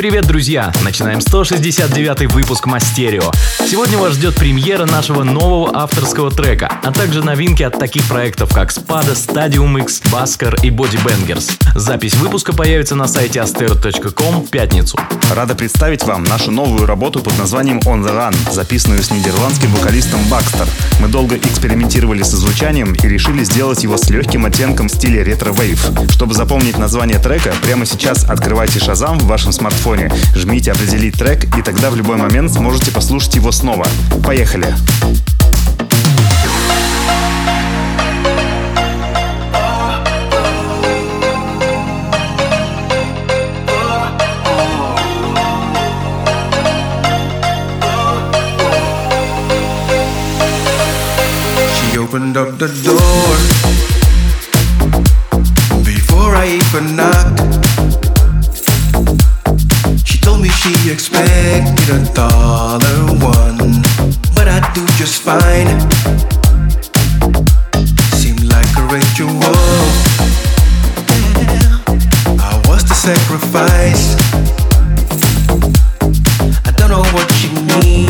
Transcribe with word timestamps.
Привет, 0.00 0.26
друзья! 0.26 0.72
Начинаем 0.82 1.20
169 1.20 2.32
выпуск 2.32 2.64
Мастерио. 2.64 3.30
Сегодня 3.68 3.98
вас 3.98 4.14
ждет 4.14 4.34
премьера 4.34 4.86
нашего 4.86 5.24
нового 5.24 5.76
авторского 5.76 6.30
трека, 6.30 6.72
а 6.82 6.90
также 6.90 7.22
новинки 7.22 7.62
от 7.62 7.78
таких 7.78 8.04
проектов, 8.04 8.50
как 8.50 8.70
Spada, 8.70 9.12
Stadium 9.12 9.78
X, 9.82 10.00
Basker 10.10 10.58
и 10.62 10.70
Body 10.70 10.98
Bangers. 11.04 11.50
Запись 11.74 12.14
выпуска 12.14 12.54
появится 12.54 12.94
на 12.94 13.06
сайте 13.08 13.40
astero.com 13.40 14.46
в 14.46 14.48
пятницу. 14.48 14.98
Рада 15.34 15.54
представить 15.54 16.02
вам 16.04 16.24
нашу 16.24 16.50
новую 16.50 16.86
работу 16.86 17.20
под 17.20 17.36
названием 17.36 17.80
On 17.80 18.02
The 18.02 18.16
Run, 18.16 18.34
записанную 18.50 19.02
с 19.02 19.10
нидерландским 19.10 19.70
вокалистом 19.74 20.20
Бакстер. 20.30 20.66
Мы 21.00 21.08
долго 21.08 21.36
экспериментировали 21.36 22.22
со 22.22 22.38
звучанием 22.38 22.94
и 22.94 23.06
решили 23.06 23.44
сделать 23.44 23.82
его 23.82 23.98
с 23.98 24.08
легким 24.08 24.46
оттенком 24.46 24.88
в 24.88 24.92
стиле 24.92 25.22
ретро-вейв. 25.22 25.90
Чтобы 26.08 26.32
запомнить 26.32 26.78
название 26.78 27.18
трека, 27.18 27.52
прямо 27.60 27.84
сейчас 27.84 28.24
открывайте 28.24 28.78
Shazam 28.78 29.18
в 29.18 29.26
вашем 29.26 29.52
смартфоне 29.52 29.89
смартфоне. 29.90 30.10
Жмите 30.34 30.72
«Определить 30.72 31.18
трек» 31.18 31.44
и 31.56 31.62
тогда 31.62 31.90
в 31.90 31.96
любой 31.96 32.16
момент 32.16 32.52
сможете 32.52 32.92
послушать 32.92 33.36
его 33.36 33.52
снова. 33.52 33.86
Поехали! 34.24 34.74
opened 51.96 52.36
up 52.36 52.58
the 52.58 52.66
door 52.82 53.36
before 55.84 56.34
I 56.34 56.58
even 56.58 56.96
knocked. 56.96 57.59
She 60.60 60.90
expected 60.92 61.88
a 61.88 62.04
dollar 62.12 63.00
one, 63.16 63.80
but 64.34 64.46
I 64.46 64.60
do 64.74 64.84
just 65.00 65.22
fine. 65.22 65.80
Seemed 68.20 68.44
like 68.44 68.68
a 68.76 68.84
ritual. 68.92 69.56
I 72.38 72.60
was 72.68 72.84
the 72.84 72.94
sacrifice. 72.94 74.16
I 76.66 76.70
don't 76.76 76.90
know 76.90 77.04
what 77.14 77.32
she 77.32 77.48
needed, 77.80 78.09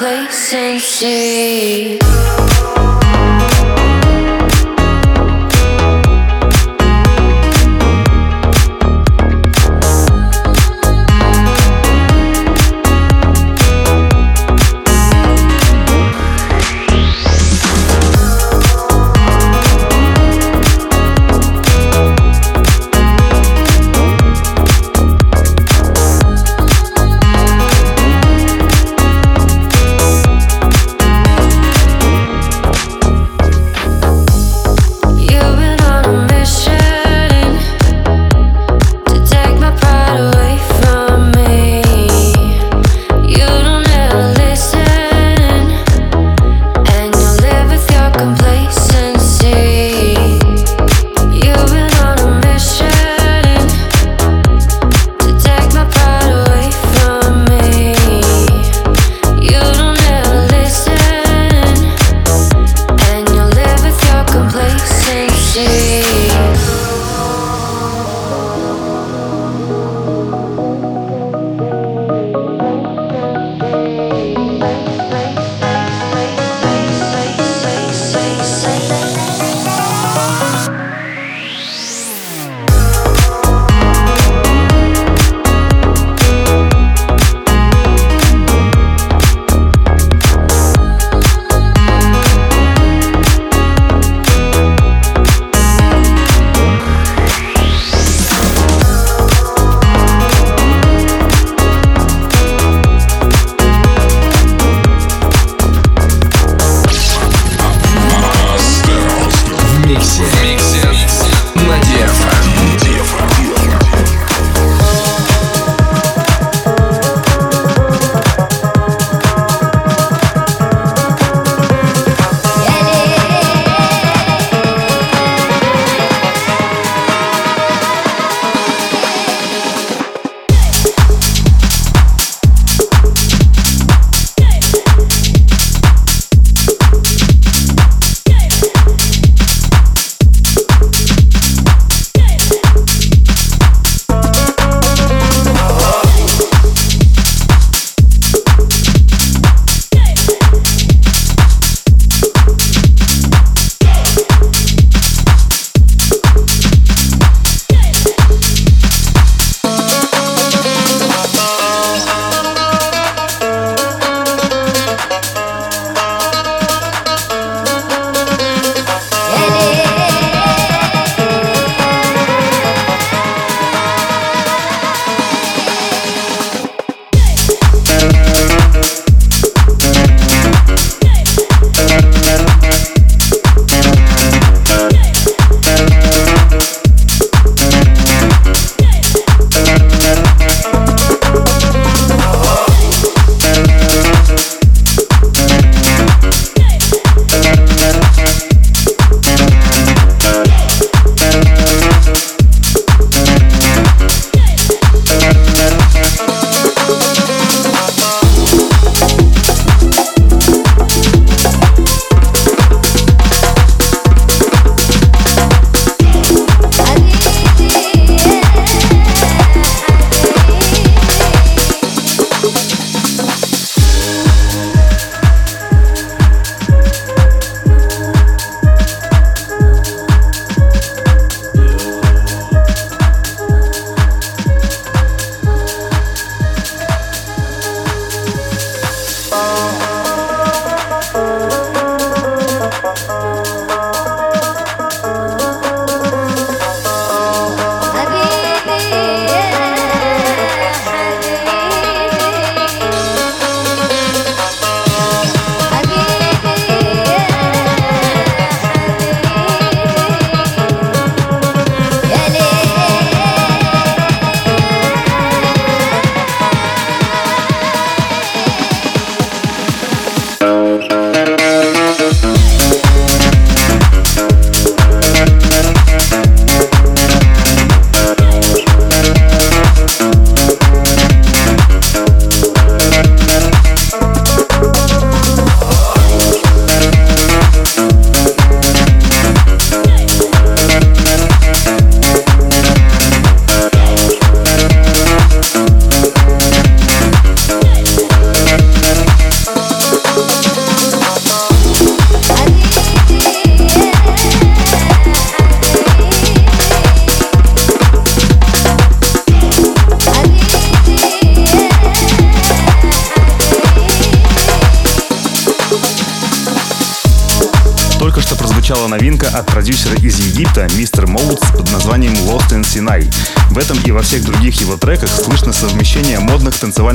complacency. 0.00 1.98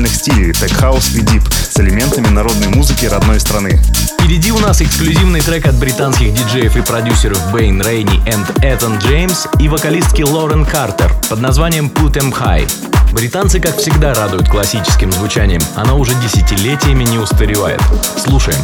музыкальных 0.06 0.16
стилей– 0.16 0.54
тек-хаус 0.54 1.16
и 1.16 1.22
deep 1.22 1.44
с 1.52 1.80
элементами 1.80 2.28
народной 2.28 2.68
музыки 2.68 3.06
родной 3.06 3.40
страны. 3.40 3.82
Впереди 4.14 4.52
у 4.52 4.60
нас 4.60 4.82
эксклюзивный 4.82 5.42
трек 5.42 5.66
от 5.68 5.76
британских 5.76 6.34
диджеев 6.34 6.76
и 6.76 6.82
продюсеров 6.82 7.40
Бэйн 7.52 7.82
Рейни 7.82 8.22
и 8.26 8.66
Этан 8.66 8.98
Джеймс 9.00 9.48
и 9.60 9.68
вокалистки 9.68 10.22
Лорен 10.22 10.66
Картер 10.66 11.14
под 11.30 11.42
названием 11.42 11.88
«Put 11.88 12.14
Em 12.14 12.32
High». 12.32 12.70
Британцы, 13.14 13.60
как 13.60 13.78
всегда, 13.78 14.14
радуют 14.14 14.50
классическим 14.50 15.12
звучанием. 15.12 15.62
Она 15.76 15.96
уже 15.96 16.14
десятилетиями 16.22 17.04
не 17.04 17.18
устаревает. 17.18 17.82
Слушаем. 18.18 18.60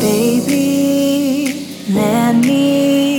Baby, 0.00 1.66
let 1.88 2.34
me 2.34 3.15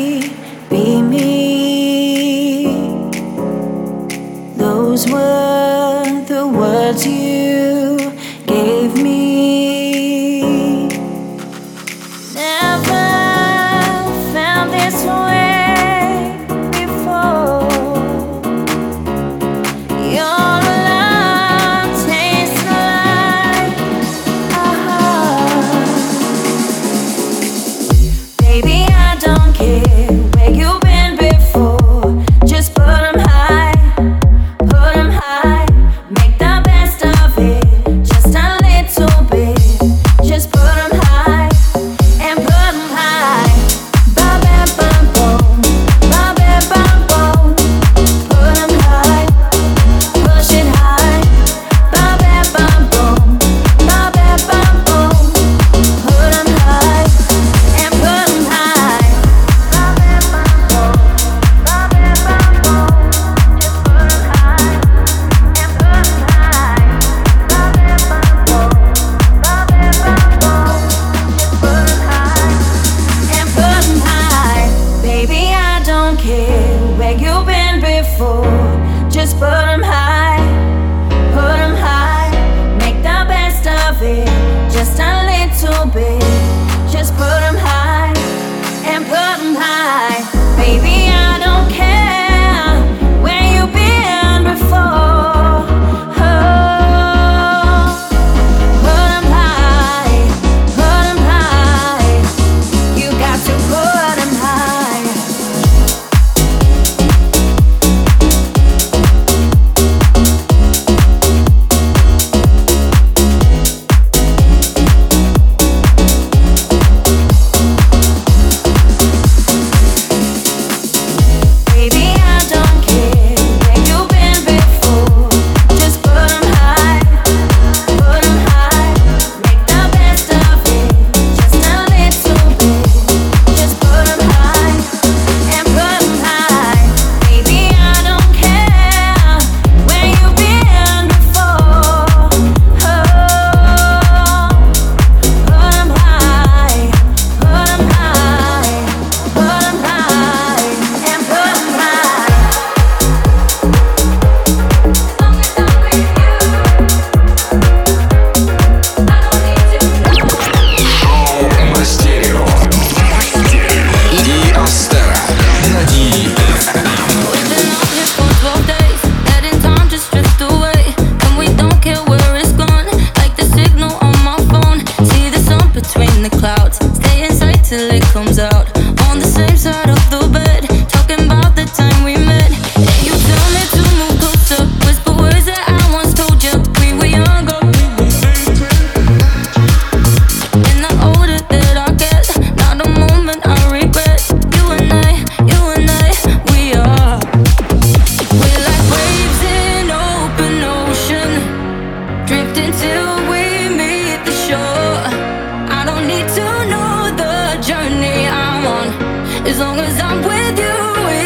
As 209.48 209.60
long 209.60 209.80
as 209.80 209.98
I'm 210.02 210.18
with 210.18 210.60
you, 210.60 210.78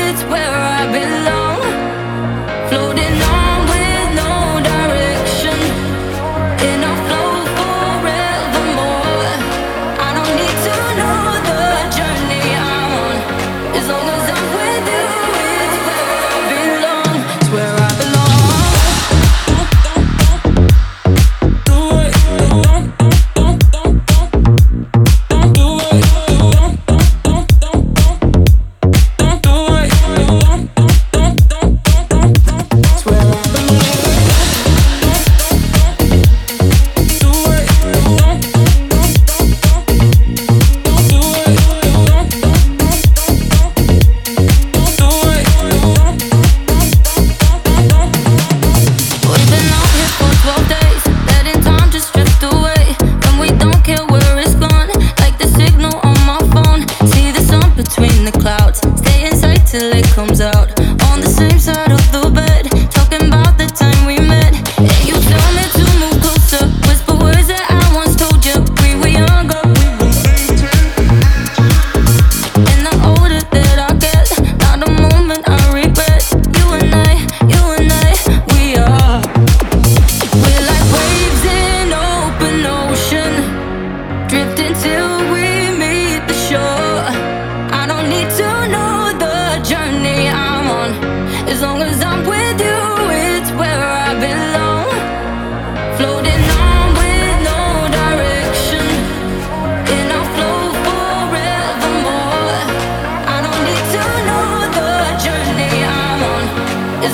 it's 0.10 0.24
where 0.25 0.54
I 0.54 0.86
belong. 0.92 1.40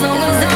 long 0.08 0.24
as 0.24 0.47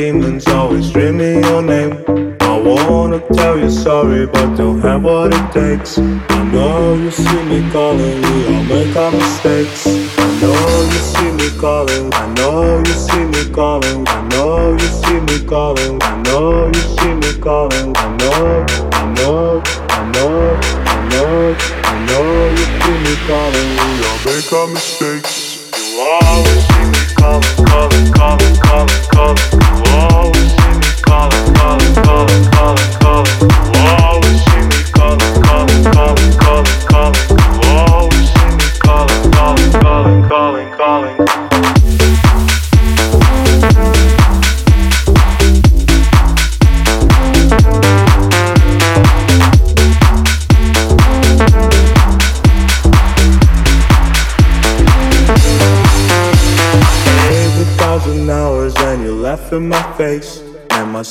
demons 0.00 0.46
always 0.48 0.88
screaming 0.88 1.42
your 1.44 1.60
name. 1.60 1.92
I 2.40 2.56
wanna 2.64 3.20
tell 3.34 3.58
you 3.58 3.70
sorry, 3.70 4.26
but 4.26 4.56
don't 4.56 4.80
have 4.80 5.02
what 5.02 5.34
it 5.34 5.46
takes. 5.52 5.98
I 5.98 6.42
know 6.52 6.94
you 6.94 7.10
see 7.10 7.42
me 7.50 7.70
calling, 7.70 8.22
we 8.22 8.46
all 8.46 8.64
make 8.64 8.96
our 8.96 9.12
mistakes. 9.12 9.89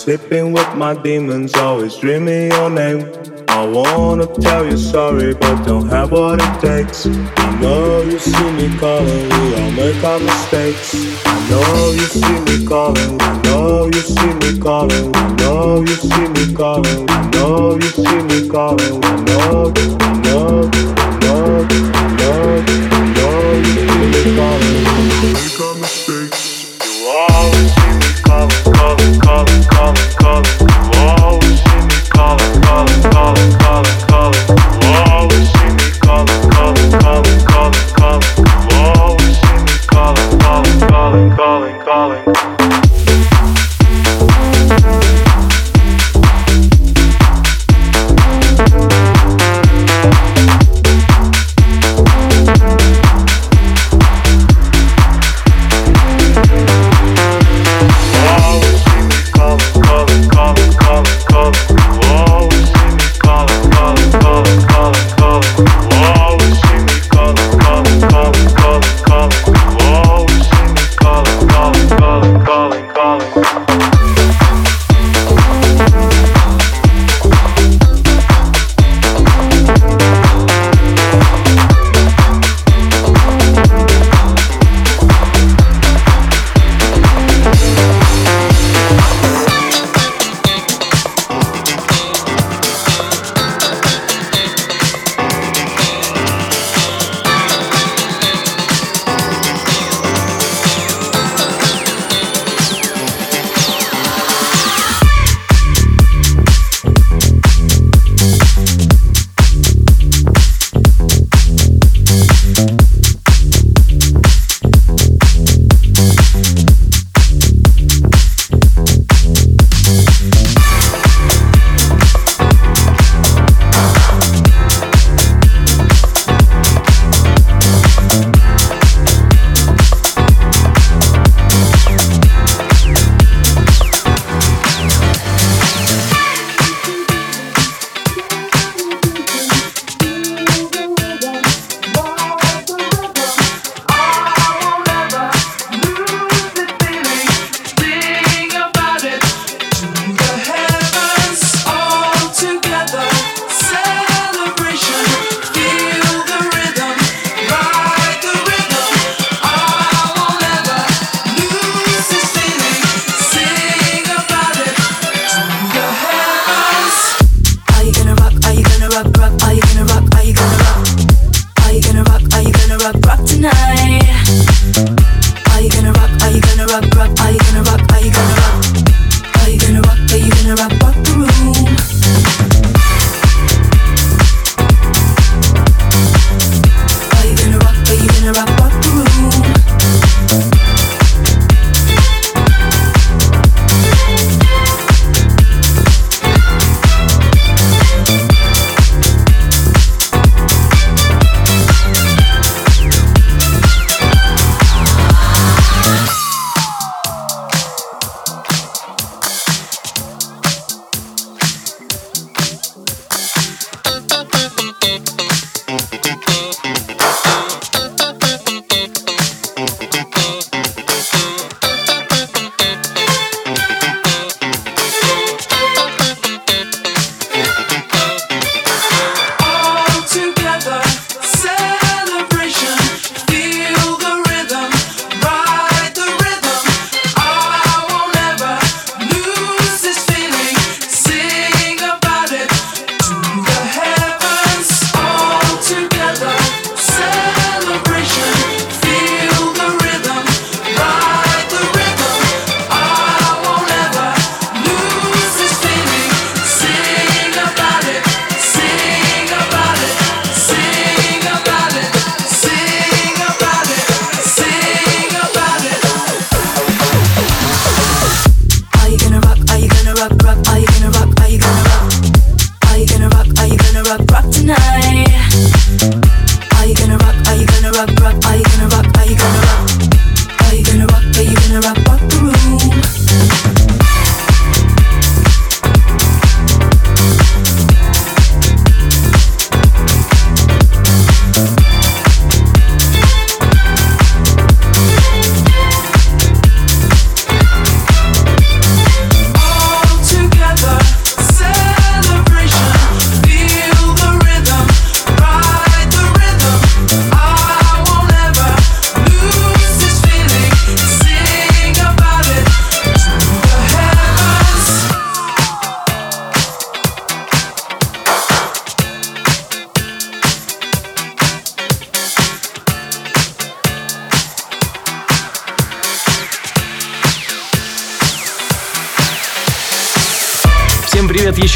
Sleeping 0.10 0.52
with 0.54 0.76
my 0.76 0.96
demons, 1.04 1.54
always 1.54 1.96
dreaming 1.98 2.50
your 2.50 2.68
name? 2.72 3.00
I 3.48 3.64
wanna 3.64 4.26
tell 4.26 4.66
you 4.66 4.76
sorry, 4.76 5.36
but 5.36 5.64
don't 5.66 5.88
have 5.90 6.12
what 6.12 6.42
it 6.42 6.54
takes. 6.60 7.06
I 7.06 7.60
know 7.62 8.02
you 8.02 8.18
see 8.18 8.52
me 8.54 8.76
calling, 8.80 9.30
we 9.30 9.56
all 9.56 9.72
make 9.72 10.04
our 10.04 10.20
mistakes. 10.20 10.96
I 11.26 11.36
know 11.50 11.92
you 11.92 12.08
see 12.18 12.40
me 12.48 12.66
calling, 12.66 13.22
I 13.22 13.40
know 13.44 13.86
you 13.86 14.02
see 14.02 14.34
me 14.42 14.60
calling, 14.60 15.16
I 15.16 15.32
know 15.36 15.82
you 15.82 15.96
see 16.10 16.28
me 16.36 16.56
calling, 16.56 17.08
I 17.08 17.30
know 17.30 17.76
you 17.76 17.90
see 18.02 18.22
me 18.30 18.50
calling, 18.50 19.04
I 19.04 19.16
know, 19.28 19.72
I 19.76 20.22
know, 20.24 20.70
I 20.74 20.92
know, 20.96 21.09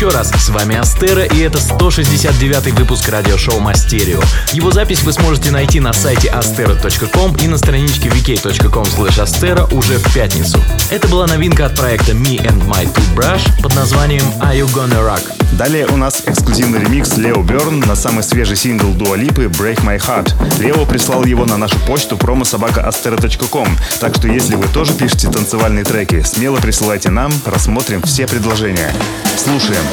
еще 0.03 0.17
раз, 0.17 0.31
с 0.31 0.49
вами 0.49 0.75
Астера 0.75 1.23
и 1.23 1.39
это 1.39 1.59
169 1.59 2.77
выпуск 2.77 3.07
радиошоу 3.07 3.61
Мастерио. 3.61 4.19
Его 4.51 4.69
запись 4.69 5.01
вы 5.03 5.13
сможете 5.13 5.49
найти 5.49 5.79
на 5.79 5.93
сайте 5.93 6.27
astero.com 6.27 7.37
и 7.37 7.47
на 7.47 7.57
страничке 7.57 8.09
vk.com/astero 8.09 9.73
уже 9.73 9.99
в 9.99 10.13
пятницу. 10.13 10.61
Это 10.89 11.07
была 11.07 11.25
новинка 11.25 11.67
от 11.67 11.75
проекта 11.77 12.11
Me 12.11 12.37
and 12.37 12.65
My 12.67 12.85
Toothbrush 12.93 13.61
под 13.61 13.75
названием 13.75 14.25
Are 14.41 14.59
You 14.59 14.67
Gonna 14.73 14.99
Rock? 14.99 15.42
Далее 15.57 15.85
у 15.87 15.97
нас 15.97 16.23
эксклюзивный 16.25 16.79
ремикс 16.79 17.15
Лео 17.17 17.43
Берн 17.43 17.79
на 17.79 17.95
самый 17.95 18.23
свежий 18.23 18.55
сингл 18.55 18.91
Дуалипы 18.91 19.45
Break 19.45 19.83
My 19.83 19.99
Heart. 19.99 20.59
Лео 20.59 20.85
прислал 20.85 21.23
его 21.25 21.45
на 21.45 21.57
нашу 21.57 21.77
почту 21.85 22.15
promosobakaastera.com, 22.15 23.67
так 23.99 24.15
что 24.15 24.27
если 24.27 24.55
вы 24.55 24.67
тоже 24.67 24.93
пишете 24.93 25.29
танцевальные 25.29 25.85
треки, 25.85 26.21
смело 26.23 26.57
присылайте 26.57 27.11
нам, 27.11 27.31
рассмотрим 27.45 28.01
все 28.01 28.25
предложения. 28.25 28.91
Слушаем. 29.37 29.83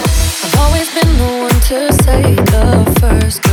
I've 2.12 3.49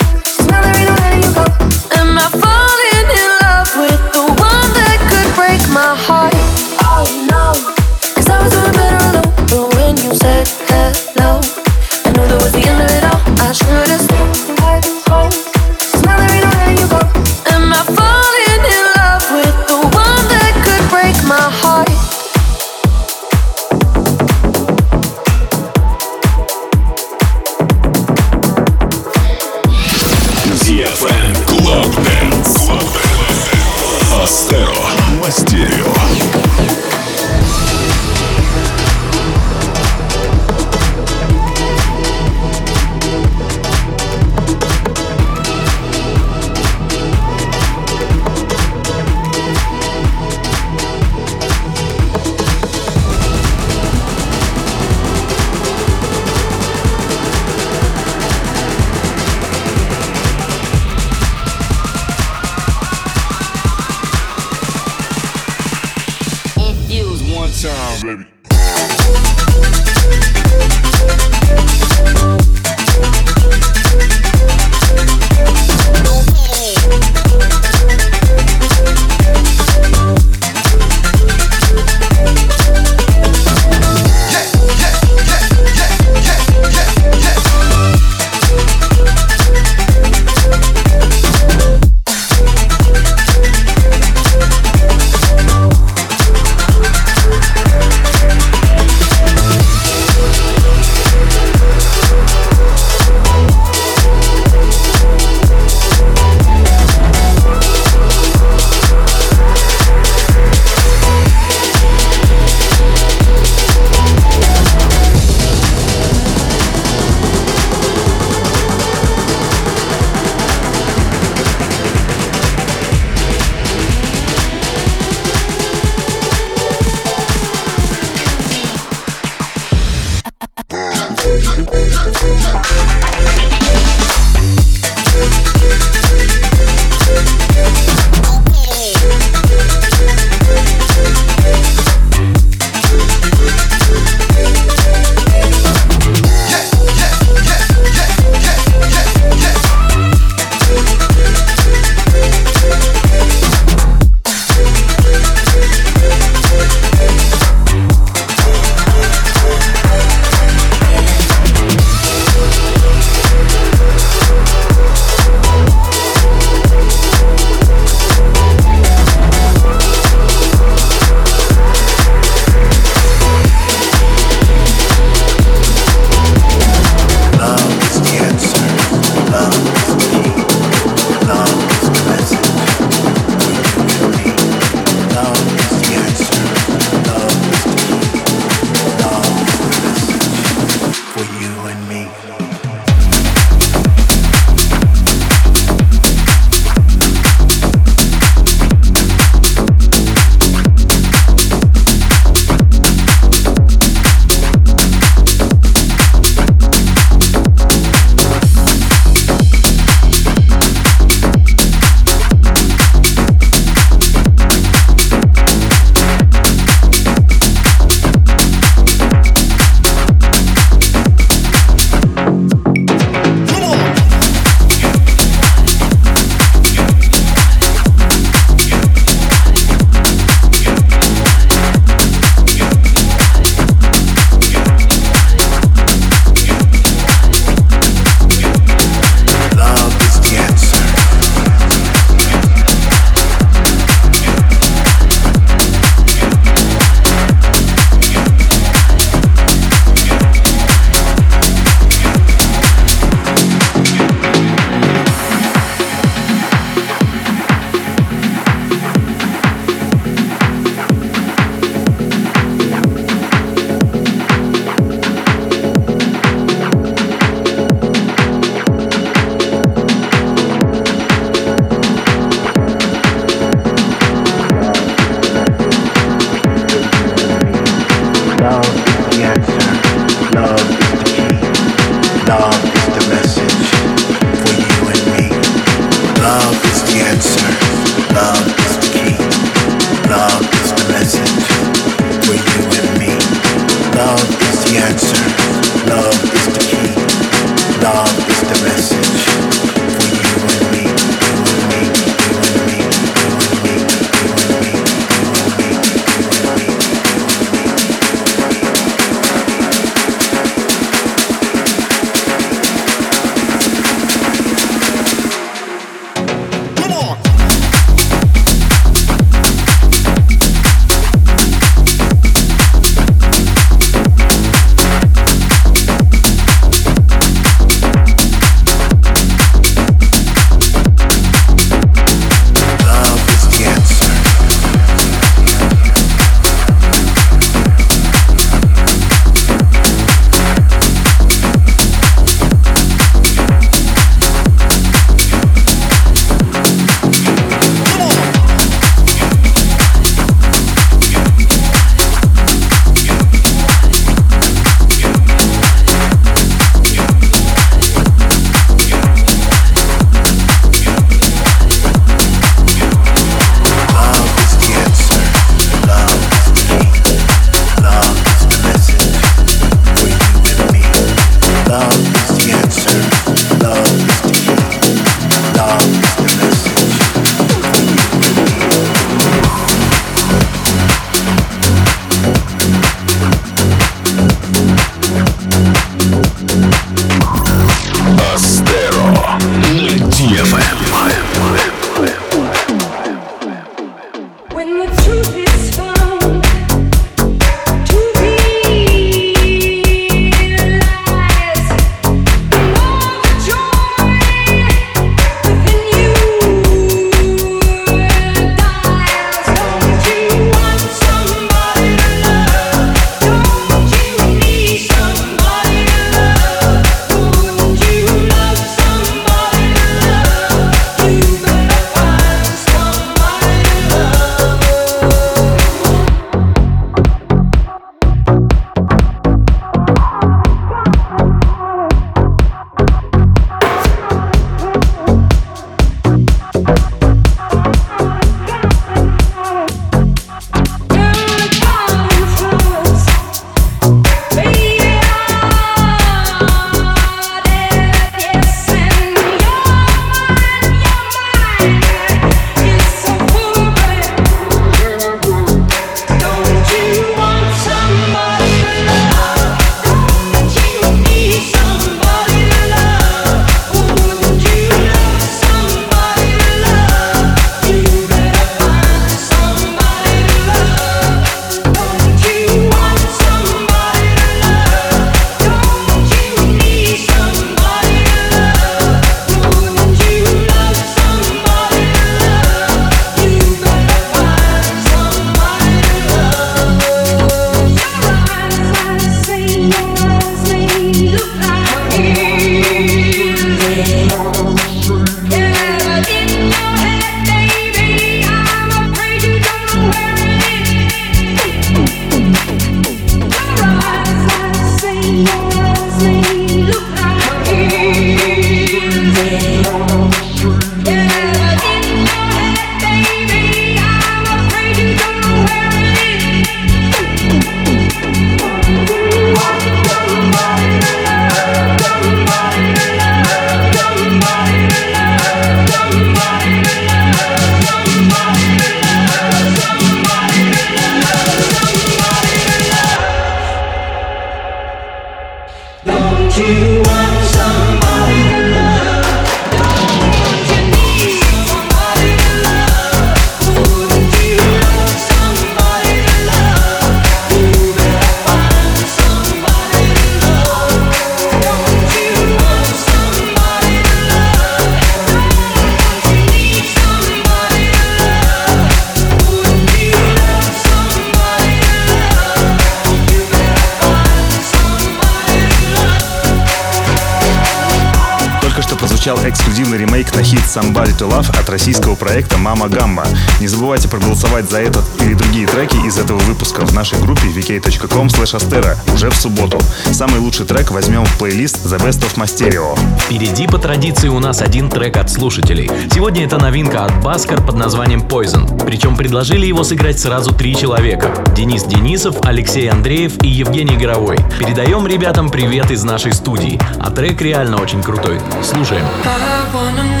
хит 570.31 570.43
Somebody 570.43 570.97
to 570.97 571.09
Love 571.09 571.29
от 571.37 571.49
российского 571.49 571.95
проекта 571.95 572.37
Мама 572.37 572.69
Гамма. 572.69 573.03
Не 573.41 573.47
забывайте 573.47 573.89
проголосовать 573.89 574.49
за 574.49 574.61
этот 574.61 574.85
или 575.01 575.13
другие 575.13 575.45
треки 575.45 575.75
из 575.85 575.97
этого 575.97 576.19
выпуска 576.19 576.65
в 576.65 576.73
нашей 576.73 576.97
группе 576.99 577.27
vk.com 577.27 578.07
astera 578.07 578.77
уже 578.93 579.09
в 579.09 579.15
субботу. 579.15 579.59
Самый 579.91 580.21
лучший 580.21 580.45
трек 580.45 580.71
возьмем 580.71 581.03
в 581.03 581.17
плейлист 581.17 581.65
The 581.65 581.77
Best 581.85 581.99
of 581.99 582.15
Masterio. 582.15 582.79
Впереди 583.01 583.45
по 583.45 583.57
традиции 583.57 584.07
у 584.07 584.19
нас 584.19 584.41
один 584.41 584.69
трек 584.69 584.95
от 584.95 585.11
слушателей. 585.11 585.69
Сегодня 585.93 586.25
это 586.25 586.37
новинка 586.37 586.85
от 586.85 587.03
Баскар 587.03 587.45
под 587.45 587.55
названием 587.55 587.99
Poison. 587.99 588.63
Причем 588.65 588.95
предложили 588.95 589.45
его 589.45 589.65
сыграть 589.65 589.99
сразу 589.99 590.33
три 590.33 590.55
человека. 590.55 591.11
Денис 591.35 591.65
Денисов, 591.65 592.15
Алексей 592.23 592.69
Андреев 592.69 593.21
и 593.21 593.27
Евгений 593.27 593.75
Горовой. 593.75 594.17
Передаем 594.39 594.87
ребятам 594.87 595.29
привет 595.29 595.71
из 595.71 595.83
нашей 595.83 596.13
студии. 596.13 596.57
А 596.79 596.89
трек 596.89 597.21
реально 597.21 597.61
очень 597.61 597.83
крутой. 597.83 598.21
Слушаем. 598.41 598.85
I 599.03 599.53
wanna 599.53 599.99
know 599.99 600.00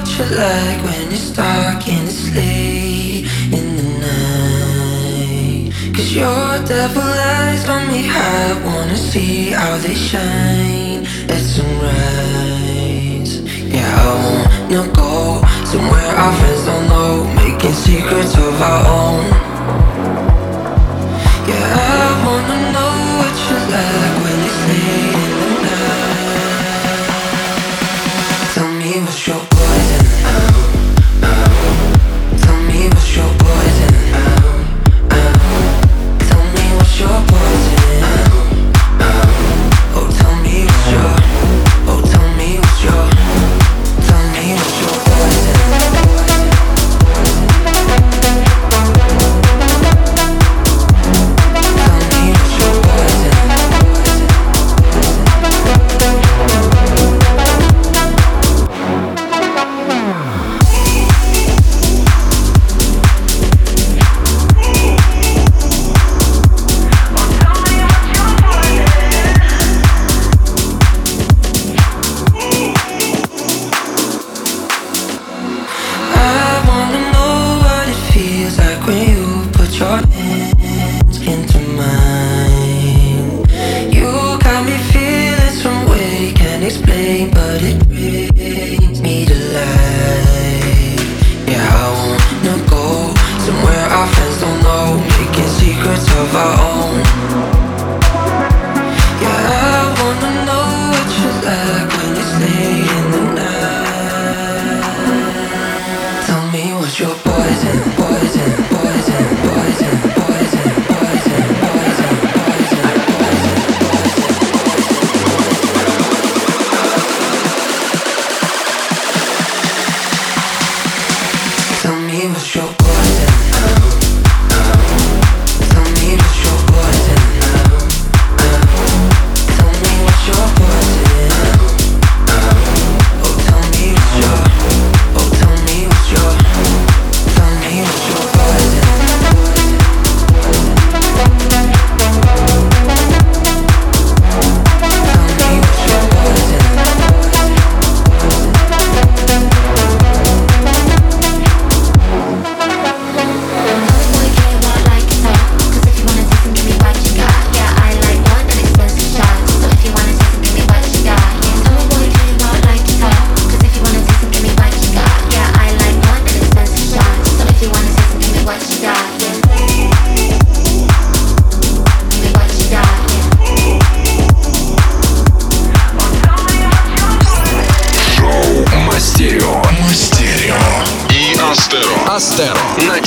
what 0.00 0.18
you 0.18 0.24
like 0.36 0.80
when 0.84 1.10
you're 1.10 1.26
stuck 1.32 1.86
in 1.86 2.04
the 2.06 2.10
sleep 2.10 3.26
in 3.52 3.76
the 3.76 3.82
night. 4.08 5.72
Cause 5.94 6.12
your 6.14 6.58
devil 6.64 7.02
eyes 7.02 7.68
on 7.68 7.86
me 7.88 8.08
I 8.08 8.54
wanna 8.64 8.96
see 8.96 9.50
how 9.50 9.76
they 9.76 9.94
shine 9.94 11.04
at 11.28 11.42
sunrise. 11.54 13.32
Yeah, 13.74 13.92
I 14.00 14.08
wanna 14.24 14.88
go 14.94 15.42
somewhere 15.66 16.12
our 16.22 16.32
friends 16.38 16.64
don't 16.64 16.86
know, 16.88 17.24
making 17.34 17.74
secrets 17.74 18.34
of 18.36 18.62
our 18.62 18.82
own. 19.00 19.24
Yeah, 21.50 21.76
I 21.76 22.08
wanna 22.24 22.58
know 22.72 22.89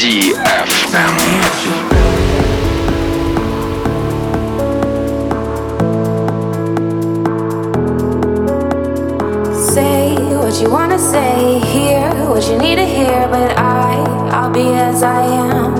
DFM. 0.03 1.15
Say 9.55 10.15
what 10.35 10.61
you 10.61 10.69
wanna 10.69 10.99
say, 10.99 11.59
hear 11.59 12.09
what 12.27 12.43
you 12.49 12.57
need 12.57 12.75
to 12.75 12.85
hear, 12.85 13.29
but 13.29 13.57
I, 13.57 13.93
I'll 14.33 14.51
be 14.51 14.73
as 14.73 15.03
I 15.03 15.23
am. 15.23 15.73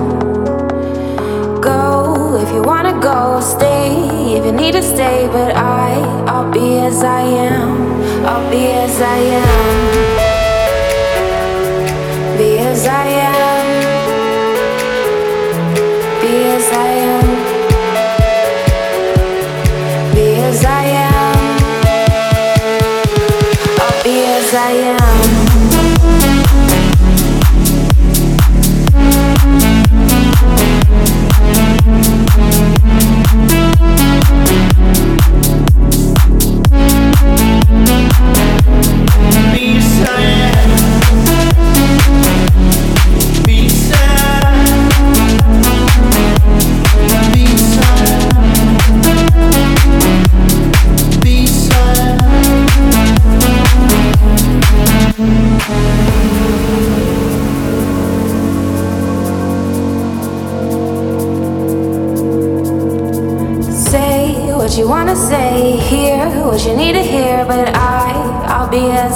Go 1.60 2.38
if 2.40 2.50
you 2.54 2.62
wanna 2.62 2.98
go, 3.02 3.42
stay 3.42 3.92
if 4.38 4.46
you 4.46 4.52
need 4.52 4.72
to 4.72 4.82
stay, 4.82 5.28
but 5.30 5.54
I, 5.54 6.00
I'll 6.28 6.50
be 6.50 6.78
as 6.78 7.04
I 7.04 7.20
am. 7.20 8.24
I'll 8.24 8.50
be 8.50 8.68
as 8.68 9.02
I 9.02 9.16
am. 9.18 10.03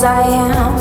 I 0.08 0.22
am. 0.22 0.72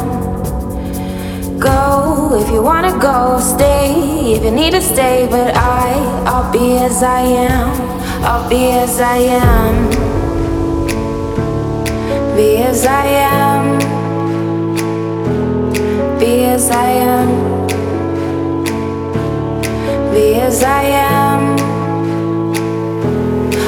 Go 1.59 2.39
if 2.41 2.49
you 2.49 2.61
wanna 2.63 2.97
go, 2.97 3.39
stay 3.41 3.91
if 4.35 4.41
you 4.41 4.51
need 4.51 4.71
to 4.71 4.81
stay. 4.81 5.27
But 5.29 5.53
I, 5.53 5.91
I'll 6.25 6.49
be 6.49 6.77
as 6.77 7.03
I 7.03 7.19
am. 7.19 7.69
I'll 8.23 8.47
be 8.49 8.71
as 8.71 9.01
I 9.01 9.17
am. 9.17 9.89
Be 12.37 12.57
as 12.63 12.85
I 12.85 13.05
am. 13.35 13.79
Be 16.19 16.45
as 16.45 16.71
I 16.71 16.87
am. 16.87 17.27
Be 20.13 20.35
as 20.35 20.63
I 20.63 20.83
am. 20.83 21.57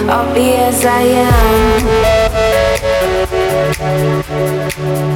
I'll 0.09 0.33
be 0.33 0.53
as 0.53 0.85
I 0.85 1.01
am. 4.95 5.08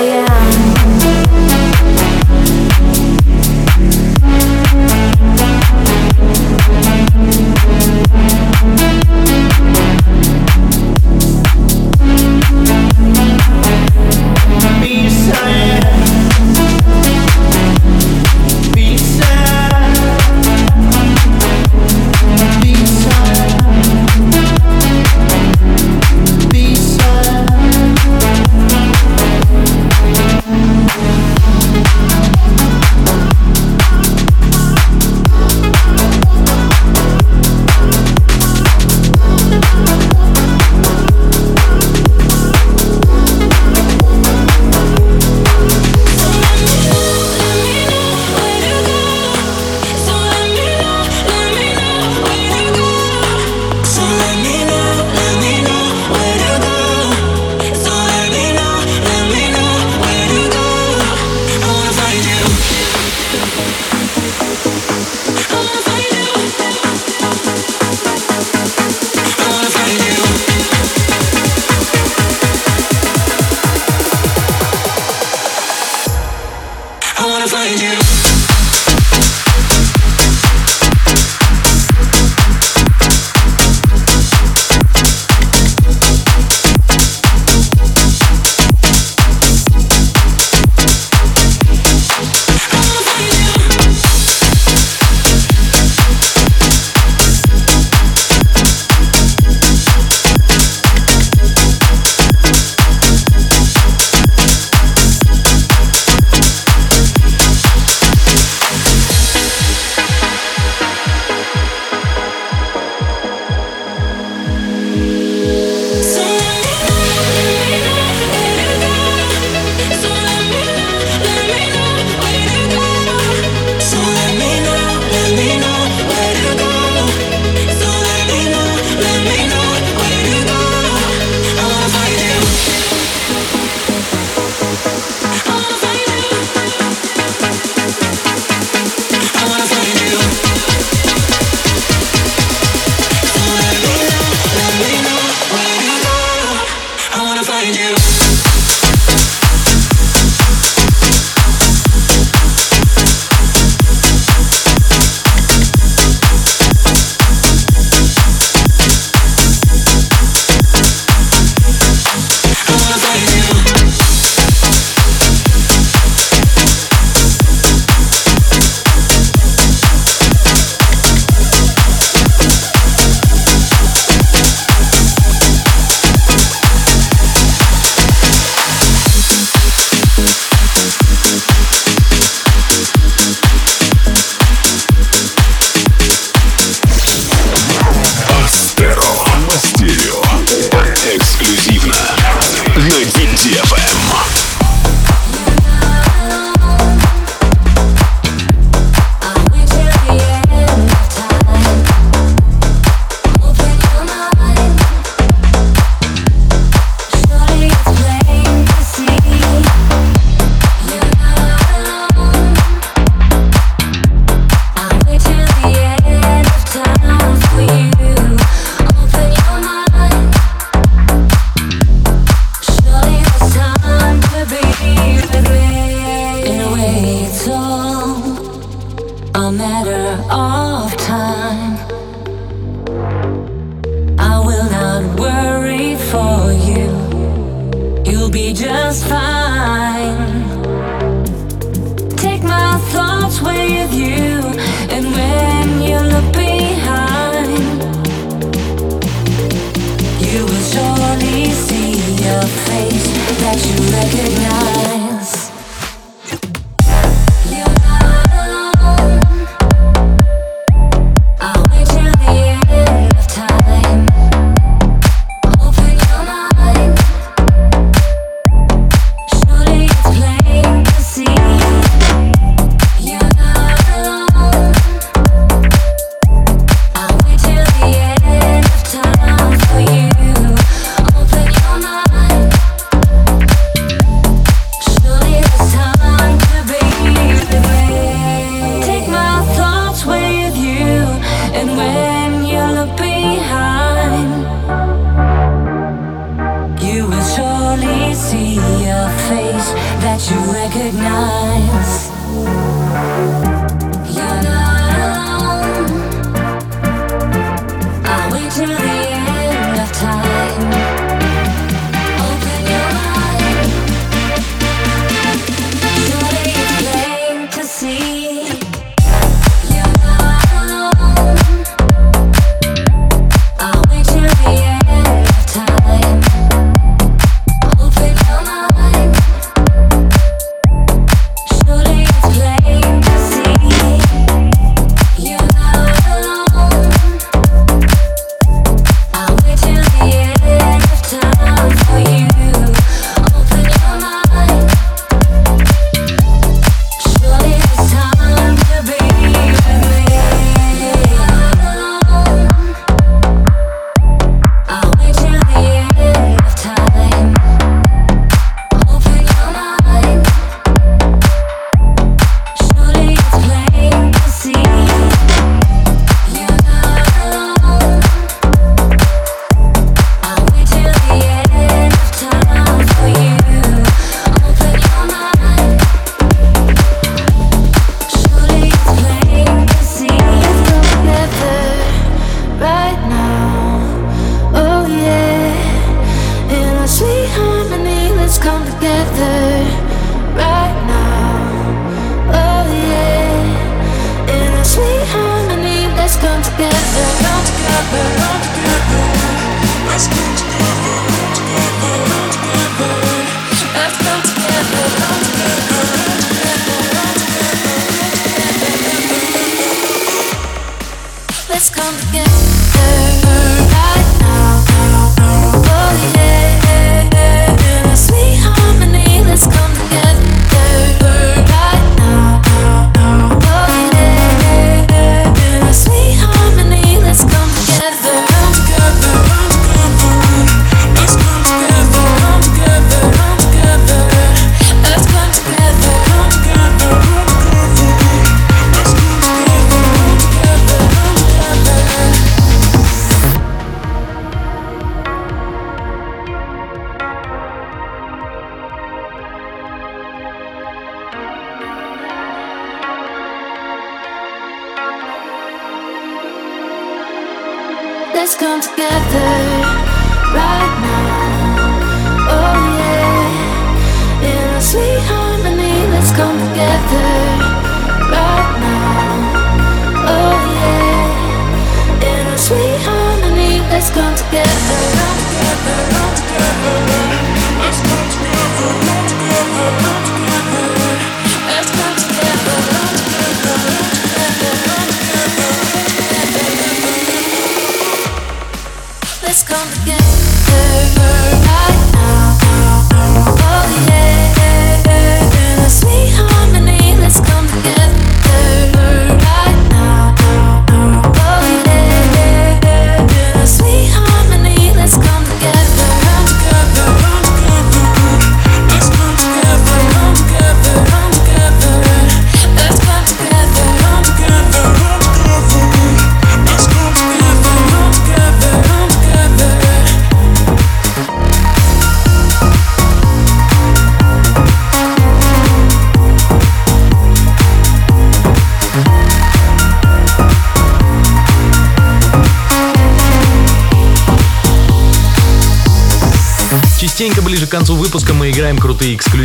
yeah. 0.00 0.31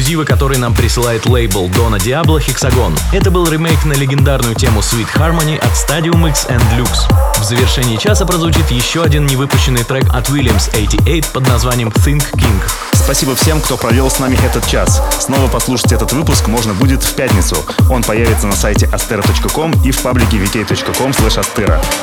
эксклюзива, 0.08 0.24
который 0.24 0.58
нам 0.58 0.74
присылает 0.74 1.26
лейбл 1.26 1.68
Дона 1.68 2.00
Диабло 2.00 2.38
Hexagon. 2.38 2.98
Это 3.12 3.30
был 3.30 3.46
ремейк 3.46 3.84
на 3.84 3.92
легендарную 3.92 4.56
тему 4.56 4.80
Sweet 4.80 5.08
Harmony 5.16 5.58
от 5.58 5.72
Stadium 5.72 6.28
X 6.30 6.48
and 6.50 6.64
Lux. 6.78 7.12
В 7.38 7.44
завершении 7.44 7.98
часа 7.98 8.26
прозвучит 8.26 8.72
еще 8.72 9.04
один 9.04 9.26
невыпущенный 9.26 9.84
трек 9.84 10.06
от 10.14 10.30
Williams 10.30 10.72
88 10.74 11.34
под 11.34 11.48
названием 11.50 11.90
Think 11.90 12.24
King. 12.36 12.62
Спасибо 12.94 13.36
всем, 13.36 13.60
кто 13.60 13.76
провел 13.76 14.10
с 14.10 14.20
нами 14.20 14.40
этот 14.46 14.66
час. 14.68 15.02
Снова 15.20 15.50
послушать 15.50 15.92
этот 15.92 16.14
выпуск 16.14 16.48
можно 16.48 16.74
будет 16.74 17.04
в 17.04 17.14
пятницу. 17.14 17.58
Он 17.90 18.02
появится 18.02 18.48
на 18.48 18.56
сайте 18.56 18.86
astera.com 18.86 19.74
и 19.84 19.92
в 19.92 20.02
паблике 20.02 20.38
vk.com. 20.38 21.12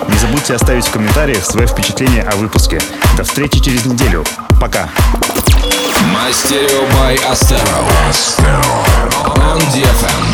Не 0.09 0.19
забудьте 0.19 0.55
оставить 0.55 0.87
в 0.87 0.91
комментариях 0.91 1.43
свои 1.45 1.67
впечатления 1.67 2.23
о 2.23 2.37
выпуске. 2.37 2.81
До 3.17 3.25
встречи 3.25 3.61
через 3.61 3.87
неделю. 3.87 4.25
Пока. 4.61 4.91
My 6.13 6.31
Stereo 6.33 6.83
by 6.91 7.17
Astero. 7.31 7.81
On 9.41 9.61
DFM. 9.73 10.25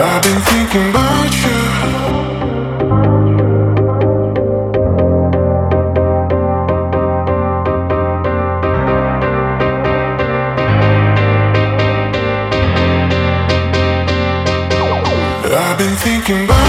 I've 0.00 0.22
been 0.22 0.40
thinking 0.42 0.90
about 0.90 1.32
you. 1.42 1.58
I've 15.50 15.78
been 15.78 15.96
thinking 15.96 16.44
about 16.44 16.67